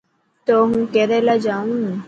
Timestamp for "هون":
0.71-0.81